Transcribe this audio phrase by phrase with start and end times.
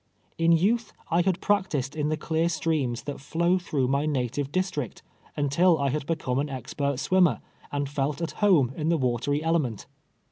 [0.39, 4.51] In youth I had practised in tlic clear streams that flow t]n c>ugh my native
[4.51, 5.03] dis trict,
[5.37, 7.39] nntil I had become an expert swimmer,
[7.71, 9.85] and felt at home in the watery element.